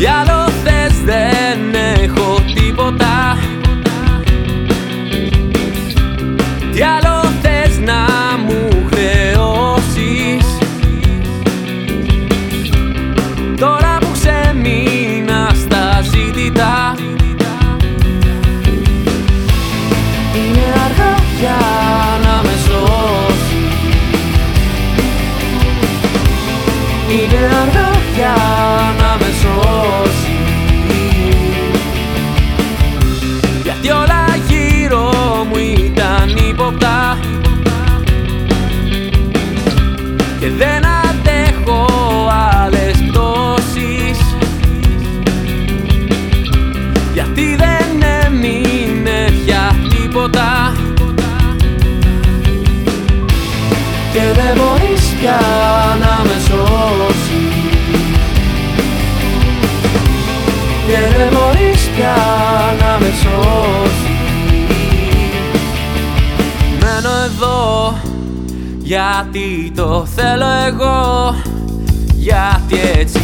[0.00, 3.38] Τι άλλο θες δεν έχω τίποτα.
[6.72, 8.06] Τι άλλο θες να
[8.46, 10.46] μου χρεώσεις.
[13.56, 16.94] Τώρα που ξεμείνα στα ζήτητα.
[20.34, 21.58] Είναι αργά για
[22.22, 23.50] να με σώσεις.
[27.08, 28.49] Είναι αργά για
[68.90, 71.34] γιατί το θέλω εγώ
[72.14, 73.19] Γιατί έτσι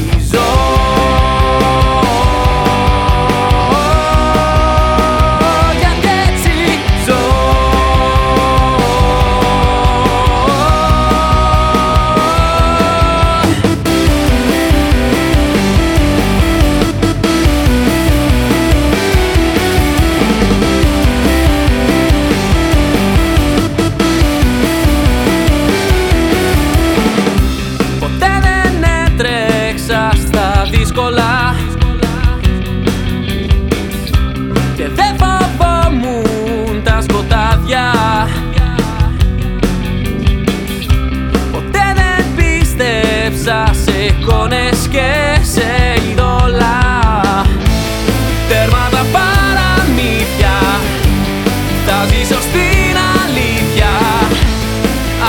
[52.08, 53.92] ζήσω στην αλήθεια.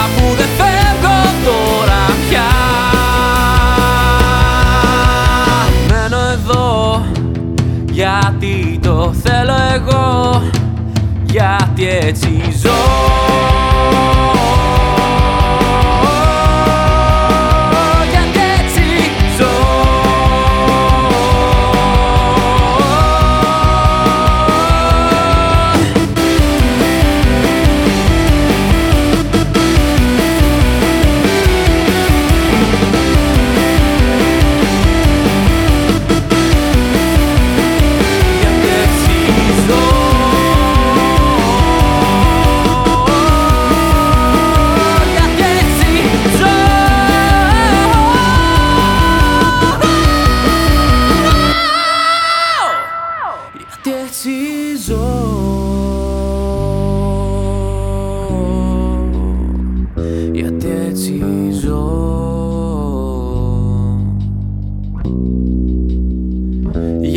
[0.03, 2.49] Αφού δεν φεύγω τώρα πια.
[5.89, 7.05] Μένω εδώ
[7.91, 10.41] γιατί το θέλω εγώ.
[11.25, 13.16] Γιατί έτσι ζω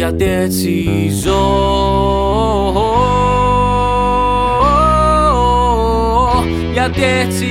[0.01, 1.43] γιατί έτσι ζω.
[6.73, 7.47] Γιατί έτσι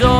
[0.00, 0.18] ζω.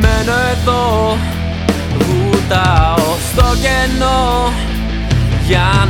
[0.00, 1.16] Μένω εδώ
[1.98, 2.96] βουτάω
[3.32, 4.52] στο κενό.
[5.46, 5.85] Για